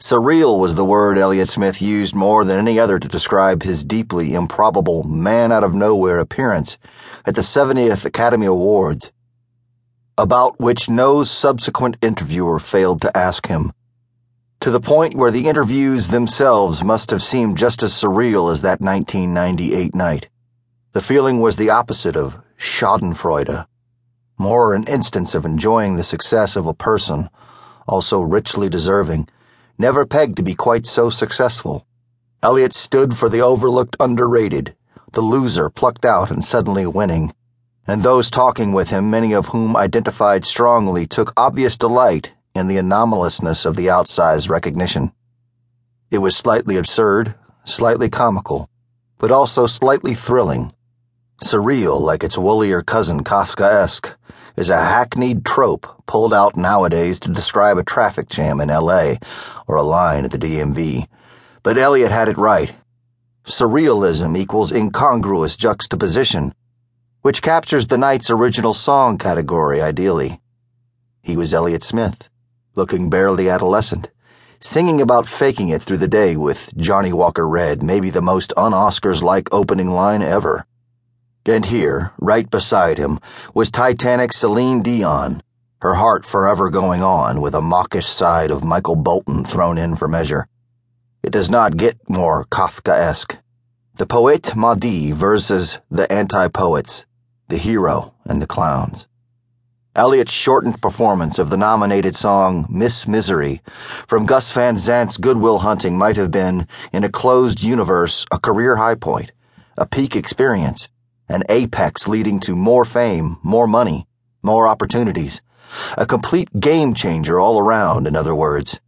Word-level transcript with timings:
Surreal 0.00 0.60
was 0.60 0.76
the 0.76 0.84
word 0.84 1.18
Elliott 1.18 1.48
Smith 1.48 1.82
used 1.82 2.14
more 2.14 2.44
than 2.44 2.56
any 2.56 2.78
other 2.78 3.00
to 3.00 3.08
describe 3.08 3.64
his 3.64 3.82
deeply 3.82 4.32
improbable, 4.32 5.02
man 5.02 5.50
out 5.50 5.64
of 5.64 5.74
nowhere 5.74 6.20
appearance 6.20 6.78
at 7.26 7.34
the 7.34 7.40
70th 7.40 8.04
Academy 8.04 8.46
Awards, 8.46 9.10
about 10.16 10.60
which 10.60 10.88
no 10.88 11.24
subsequent 11.24 11.96
interviewer 12.00 12.60
failed 12.60 13.00
to 13.02 13.16
ask 13.16 13.48
him, 13.48 13.72
to 14.60 14.70
the 14.70 14.78
point 14.78 15.16
where 15.16 15.32
the 15.32 15.48
interviews 15.48 16.08
themselves 16.08 16.84
must 16.84 17.10
have 17.10 17.22
seemed 17.22 17.58
just 17.58 17.82
as 17.82 17.92
surreal 17.92 18.52
as 18.52 18.62
that 18.62 18.80
1998 18.80 19.96
night. 19.96 20.28
The 20.92 21.02
feeling 21.02 21.40
was 21.40 21.56
the 21.56 21.70
opposite 21.70 22.16
of 22.16 22.40
schadenfreude, 22.56 23.66
more 24.38 24.74
an 24.74 24.84
instance 24.84 25.34
of 25.34 25.44
enjoying 25.44 25.96
the 25.96 26.04
success 26.04 26.54
of 26.54 26.68
a 26.68 26.74
person, 26.74 27.28
also 27.88 28.20
richly 28.20 28.68
deserving 28.68 29.28
never 29.78 30.04
pegged 30.04 30.36
to 30.36 30.42
be 30.42 30.54
quite 30.54 30.84
so 30.84 31.08
successful. 31.08 31.86
Elliott 32.42 32.72
stood 32.72 33.16
for 33.16 33.28
the 33.28 33.40
overlooked 33.40 33.96
underrated, 34.00 34.74
the 35.12 35.20
loser 35.20 35.70
plucked 35.70 36.04
out 36.04 36.30
and 36.30 36.44
suddenly 36.44 36.86
winning, 36.86 37.32
and 37.86 38.02
those 38.02 38.30
talking 38.30 38.72
with 38.72 38.90
him, 38.90 39.10
many 39.10 39.32
of 39.32 39.48
whom 39.48 39.76
identified 39.76 40.44
strongly, 40.44 41.06
took 41.06 41.32
obvious 41.36 41.78
delight 41.78 42.32
in 42.54 42.66
the 42.66 42.76
anomalousness 42.76 43.64
of 43.64 43.76
the 43.76 43.86
outsized 43.86 44.50
recognition. 44.50 45.12
It 46.10 46.18
was 46.18 46.36
slightly 46.36 46.76
absurd, 46.76 47.34
slightly 47.64 48.10
comical, 48.10 48.68
but 49.18 49.30
also 49.30 49.66
slightly 49.66 50.14
thrilling. 50.14 50.72
Surreal 51.42 52.00
like 52.00 52.24
its 52.24 52.36
woollier 52.36 52.82
cousin 52.82 53.22
Kafkaesque 53.22 54.14
is 54.56 54.70
a 54.70 54.76
hackneyed 54.76 55.44
trope 55.44 56.04
pulled 56.04 56.34
out 56.34 56.56
nowadays 56.56 57.20
to 57.20 57.28
describe 57.28 57.78
a 57.78 57.84
traffic 57.84 58.28
jam 58.28 58.60
in 58.60 58.68
LA 58.68 59.14
or 59.68 59.76
a 59.76 59.84
line 59.84 60.24
at 60.24 60.32
the 60.32 60.38
DMV. 60.38 61.06
But 61.62 61.78
Elliott 61.78 62.10
had 62.10 62.28
it 62.28 62.36
right. 62.36 62.74
Surrealism 63.44 64.36
equals 64.36 64.72
incongruous 64.72 65.56
juxtaposition, 65.56 66.54
which 67.22 67.40
captures 67.40 67.86
the 67.86 67.98
night's 67.98 68.30
original 68.30 68.74
song 68.74 69.16
category 69.16 69.80
ideally. 69.80 70.40
He 71.22 71.36
was 71.36 71.54
Elliott 71.54 71.84
Smith, 71.84 72.30
looking 72.74 73.10
barely 73.10 73.48
adolescent, 73.48 74.10
singing 74.60 75.00
about 75.00 75.28
faking 75.28 75.68
it 75.68 75.82
through 75.82 75.98
the 75.98 76.08
day 76.08 76.36
with 76.36 76.76
Johnnie 76.76 77.12
Walker 77.12 77.46
Red, 77.46 77.80
maybe 77.80 78.10
the 78.10 78.20
most 78.20 78.52
un 78.56 78.72
Oscars 78.72 79.22
like 79.22 79.54
opening 79.54 79.88
line 79.88 80.20
ever. 80.20 80.66
And 81.46 81.64
here, 81.64 82.12
right 82.18 82.48
beside 82.50 82.98
him, 82.98 83.18
was 83.54 83.70
Titanic 83.70 84.32
Celine 84.32 84.82
Dion, 84.82 85.42
her 85.80 85.94
heart 85.94 86.24
forever 86.24 86.68
going 86.68 87.02
on 87.02 87.40
with 87.40 87.54
a 87.54 87.62
mawkish 87.62 88.06
side 88.06 88.50
of 88.50 88.64
Michael 88.64 88.96
Bolton 88.96 89.44
thrown 89.44 89.78
in 89.78 89.96
for 89.96 90.08
measure. 90.08 90.46
It 91.22 91.30
does 91.30 91.48
not 91.48 91.76
get 91.76 91.96
more 92.08 92.44
Kafkaesque. 92.46 93.38
The 93.94 94.06
poet 94.06 94.54
Maudit 94.54 95.14
versus 95.14 95.80
the 95.90 96.10
anti-poets, 96.12 97.06
the 97.48 97.56
hero 97.56 98.14
and 98.24 98.42
the 98.42 98.46
clowns. 98.46 99.06
Elliott's 99.96 100.32
shortened 100.32 100.82
performance 100.82 101.38
of 101.38 101.50
the 101.50 101.56
nominated 101.56 102.14
song 102.14 102.66
Miss 102.68 103.08
Misery 103.08 103.62
from 104.06 104.26
Gus 104.26 104.52
Van 104.52 104.76
Sant's 104.76 105.16
Good 105.16 105.38
Will 105.38 105.58
Hunting 105.58 105.96
might 105.96 106.16
have 106.16 106.30
been, 106.30 106.68
in 106.92 107.04
a 107.04 107.08
closed 107.08 107.62
universe, 107.62 108.26
a 108.30 108.38
career 108.38 108.76
high 108.76 108.94
point, 108.94 109.32
a 109.76 109.86
peak 109.86 110.14
experience 110.14 110.88
an 111.28 111.44
apex 111.48 112.08
leading 112.08 112.40
to 112.40 112.56
more 112.56 112.84
fame, 112.84 113.36
more 113.42 113.66
money, 113.66 114.06
more 114.42 114.66
opportunities. 114.66 115.42
A 115.98 116.06
complete 116.06 116.48
game 116.58 116.94
changer 116.94 117.38
all 117.38 117.58
around, 117.58 118.06
in 118.06 118.16
other 118.16 118.34
words. 118.34 118.80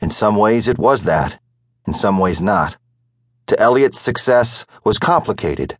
In 0.00 0.10
some 0.10 0.36
ways 0.36 0.68
it 0.68 0.78
was 0.78 1.02
that, 1.04 1.40
in 1.86 1.94
some 1.94 2.18
ways 2.18 2.40
not. 2.40 2.76
To 3.48 3.58
Elliott's 3.58 4.00
success 4.00 4.64
was 4.84 4.98
complicated, 4.98 5.76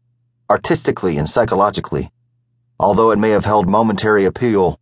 artistically 0.51 1.17
and 1.17 1.31
psychologically. 1.31 2.11
Although 2.81 3.13
it 3.13 3.19
may 3.19 3.31
have 3.31 3.45
held 3.45 3.69
momentary 3.69 4.25
appeal, 4.25 4.81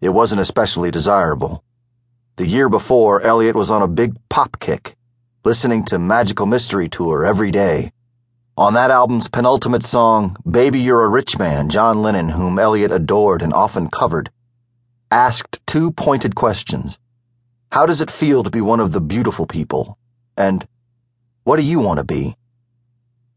it 0.00 0.10
wasn't 0.10 0.40
especially 0.40 0.92
desirable. 0.92 1.64
The 2.36 2.46
year 2.46 2.68
before, 2.68 3.20
Elliott 3.22 3.56
was 3.56 3.70
on 3.70 3.82
a 3.82 3.88
big 3.88 4.14
pop 4.28 4.60
kick, 4.60 4.94
listening 5.44 5.84
to 5.86 5.98
Magical 5.98 6.46
Mystery 6.46 6.88
Tour 6.88 7.24
every 7.24 7.50
day 7.50 7.90
on 8.58 8.74
that 8.74 8.90
album's 8.90 9.28
penultimate 9.28 9.84
song, 9.84 10.36
Baby 10.50 10.80
You're 10.80 11.04
a 11.04 11.08
Rich 11.08 11.38
Man, 11.38 11.68
John 11.68 12.02
Lennon, 12.02 12.30
whom 12.30 12.58
Elliott 12.58 12.90
adored 12.90 13.40
and 13.40 13.52
often 13.52 13.88
covered, 13.88 14.30
asked 15.12 15.64
two 15.64 15.92
pointed 15.92 16.34
questions. 16.34 16.98
How 17.70 17.86
does 17.86 18.00
it 18.00 18.10
feel 18.10 18.42
to 18.42 18.50
be 18.50 18.60
one 18.60 18.80
of 18.80 18.90
the 18.90 19.00
beautiful 19.00 19.46
people? 19.46 19.96
And 20.36 20.66
what 21.44 21.58
do 21.58 21.62
you 21.62 21.78
want 21.78 21.98
to 21.98 22.04
be? 22.04 22.34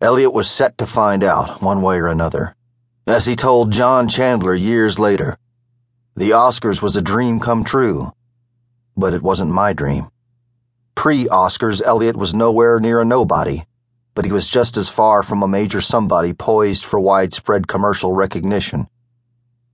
Elliott 0.01 0.33
was 0.33 0.49
set 0.49 0.79
to 0.79 0.87
find 0.87 1.23
out, 1.23 1.61
one 1.61 1.83
way 1.83 1.97
or 1.97 2.07
another. 2.07 2.55
As 3.05 3.27
he 3.27 3.35
told 3.35 3.71
John 3.71 4.09
Chandler 4.09 4.55
years 4.55 4.97
later, 4.97 5.37
the 6.15 6.31
Oscars 6.31 6.81
was 6.81 6.95
a 6.95 7.01
dream 7.01 7.39
come 7.39 7.63
true, 7.63 8.11
but 8.97 9.13
it 9.13 9.21
wasn't 9.21 9.51
my 9.51 9.71
dream. 9.71 10.09
Pre 10.95 11.25
Oscars, 11.27 11.79
Elliott 11.79 12.15
was 12.15 12.33
nowhere 12.33 12.79
near 12.79 12.99
a 12.99 13.05
nobody 13.05 13.65
but 14.13 14.25
he 14.25 14.31
was 14.31 14.49
just 14.49 14.77
as 14.77 14.89
far 14.89 15.23
from 15.23 15.41
a 15.41 15.47
major 15.47 15.81
somebody 15.81 16.33
poised 16.33 16.85
for 16.85 16.99
widespread 16.99 17.67
commercial 17.67 18.13
recognition. 18.13 18.87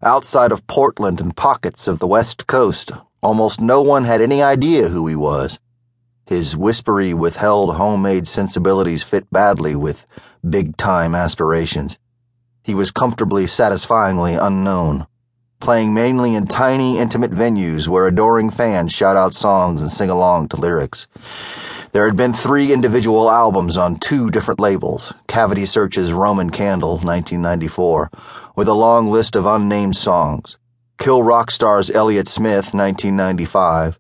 Outside 0.02 0.52
of 0.52 0.68
Portland 0.68 1.20
and 1.20 1.36
pockets 1.36 1.88
of 1.88 2.00
the 2.00 2.08
West 2.08 2.46
Coast, 2.46 2.92
almost 3.24 3.60
no 3.60 3.82
one 3.82 4.06
had 4.06 4.22
any 4.22 4.42
idea 4.42 4.90
who 4.90 5.08
he 5.08 5.16
was. 5.16 5.60
His 6.28 6.56
whispery, 6.56 7.14
withheld 7.14 7.76
homemade 7.76 8.28
sensibilities 8.28 9.02
fit 9.02 9.32
badly 9.32 9.76
with 9.76 10.06
big 10.48 10.78
time 10.78 11.16
aspirations. 11.16 11.98
He 12.64 12.76
was 12.76 12.92
comfortably, 12.92 13.48
satisfyingly 13.48 14.36
unknown, 14.36 15.08
playing 15.60 15.94
mainly 15.94 16.36
in 16.36 16.46
tiny, 16.46 17.00
intimate 17.00 17.32
venues 17.32 17.88
where 17.88 18.08
adoring 18.08 18.50
fans 18.50 18.92
shout 18.92 19.16
out 19.16 19.34
songs 19.34 19.82
and 19.82 19.90
sing 19.90 20.10
along 20.10 20.50
to 20.50 20.58
lyrics. 20.58 21.08
There 21.98 22.06
had 22.06 22.16
been 22.16 22.32
three 22.32 22.72
individual 22.72 23.28
albums 23.28 23.76
on 23.76 23.96
two 23.96 24.30
different 24.30 24.60
labels 24.60 25.12
Cavity 25.28 25.66
Search's 25.66 26.14
Roman 26.14 26.52
Candle, 26.52 27.00
1994, 27.00 28.12
with 28.56 28.68
a 28.68 28.74
long 28.76 29.10
list 29.10 29.36
of 29.36 29.48
unnamed 29.48 29.96
songs, 29.96 30.60
Kill 31.00 31.24
Rock 31.24 31.50
Stars' 31.50 31.90
Elliott 31.90 32.28
Smith, 32.28 32.72
1995, 32.76 33.98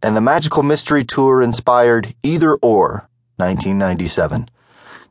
and 0.00 0.14
the 0.14 0.20
Magical 0.20 0.62
Mystery 0.62 1.02
Tour 1.02 1.42
inspired 1.42 2.14
Either 2.22 2.54
Or, 2.62 3.08
1997. 3.38 4.48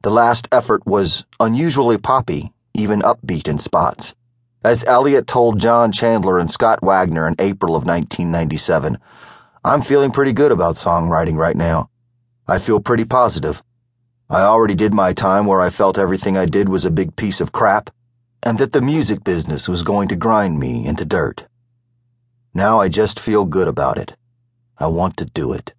The 0.01 0.09
last 0.09 0.47
effort 0.53 0.85
was 0.85 1.25
unusually 1.37 1.97
poppy, 1.97 2.53
even 2.73 3.01
upbeat 3.01 3.49
in 3.49 3.59
spots. 3.59 4.16
As 4.63 4.85
Elliott 4.85 5.27
told 5.27 5.59
John 5.59 5.91
Chandler 5.91 6.39
and 6.39 6.49
Scott 6.49 6.81
Wagner 6.81 7.27
in 7.27 7.35
April 7.39 7.75
of 7.75 7.83
1997, 7.83 8.99
I'm 9.64 9.81
feeling 9.81 10.12
pretty 10.12 10.31
good 10.31 10.53
about 10.53 10.75
songwriting 10.75 11.36
right 11.36 11.56
now. 11.56 11.90
I 12.47 12.59
feel 12.59 12.80
pretty 12.80 13.03
positive. 13.03 13.62
I 14.30 14.42
already 14.42 14.75
did 14.75 14.94
my 14.94 15.12
time 15.12 15.46
where 15.46 15.59
I 15.59 15.70
felt 15.70 15.97
everything 15.97 16.38
I 16.38 16.46
did 16.46 16.70
was 16.70 16.86
a 16.86 16.92
big 16.92 17.16
piece 17.18 17.42
of 17.42 17.52
crap, 17.52 17.90
and 18.42 18.58
that 18.58 18.72
the 18.72 18.81
music 18.81 19.24
business 19.24 19.68
was 19.68 19.84
going 19.84 20.08
to 20.09 20.16
grind 20.16 20.59
me 20.59 20.86
into 20.86 21.03
dirt. 21.03 21.46
Now 22.53 22.80
I 22.80 22.88
just 22.88 23.20
feel 23.20 23.44
good 23.44 23.68
about 23.68 23.97
it. 23.97 24.16
I 24.78 24.88
want 24.88 25.18
to 25.18 25.25
do 25.25 25.52
it. 25.52 25.74